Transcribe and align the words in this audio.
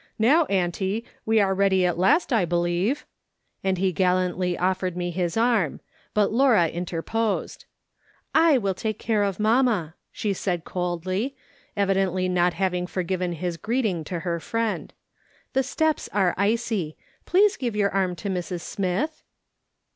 Now, 0.17 0.45
auntie, 0.45 1.05
we 1.27 1.39
are 1.39 1.53
ready 1.53 1.85
at 1.85 1.95
last, 1.95 2.33
I 2.33 2.43
believe," 2.43 3.05
and 3.63 3.77
he 3.77 3.91
gallantly 3.91 4.57
offered 4.57 4.97
me 4.97 5.11
his 5.11 5.37
arm; 5.37 5.79
but 6.15 6.31
Laura 6.31 6.67
interposed: 6.67 7.65
"I 8.33 8.57
will 8.57 8.73
take 8.73 8.97
care 8.97 9.21
of 9.21 9.39
mamma," 9.39 9.93
she 10.11 10.33
said, 10.33 10.63
coldly, 10.63 11.35
evidently 11.77 12.27
not 12.27 12.55
having 12.55 12.87
forgiven 12.87 13.33
his 13.33 13.57
greeting 13.57 14.03
to 14.05 14.21
her 14.21 14.39
friend;" 14.39 14.91
the 15.53 15.61
steps 15.61 16.09
are 16.11 16.33
icy; 16.35 16.97
please 17.27 17.55
give 17.55 17.75
your 17.75 17.91
arm 17.91 18.15
to 18.15 18.27
Mrs. 18.27 18.61
Smith." 18.61 19.21